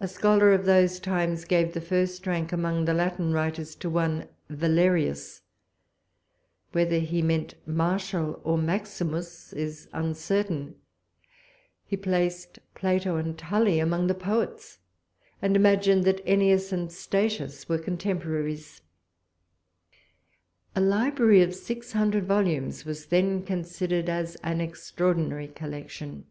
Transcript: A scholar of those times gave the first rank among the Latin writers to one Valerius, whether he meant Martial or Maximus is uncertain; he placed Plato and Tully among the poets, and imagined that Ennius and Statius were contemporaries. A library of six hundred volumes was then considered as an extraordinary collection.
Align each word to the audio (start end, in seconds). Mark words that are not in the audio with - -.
A 0.00 0.08
scholar 0.08 0.54
of 0.54 0.64
those 0.64 0.98
times 0.98 1.44
gave 1.44 1.74
the 1.74 1.82
first 1.82 2.26
rank 2.26 2.52
among 2.52 2.86
the 2.86 2.94
Latin 2.94 3.34
writers 3.34 3.74
to 3.74 3.90
one 3.90 4.26
Valerius, 4.48 5.42
whether 6.72 6.98
he 7.00 7.20
meant 7.20 7.52
Martial 7.66 8.40
or 8.44 8.56
Maximus 8.56 9.52
is 9.52 9.86
uncertain; 9.92 10.76
he 11.84 11.98
placed 11.98 12.60
Plato 12.74 13.16
and 13.16 13.36
Tully 13.36 13.78
among 13.78 14.06
the 14.06 14.14
poets, 14.14 14.78
and 15.42 15.54
imagined 15.54 16.04
that 16.06 16.22
Ennius 16.26 16.72
and 16.72 16.90
Statius 16.90 17.68
were 17.68 17.76
contemporaries. 17.76 18.80
A 20.74 20.80
library 20.80 21.42
of 21.42 21.54
six 21.54 21.92
hundred 21.92 22.24
volumes 22.24 22.86
was 22.86 23.04
then 23.04 23.42
considered 23.42 24.08
as 24.08 24.34
an 24.36 24.62
extraordinary 24.62 25.48
collection. 25.48 26.24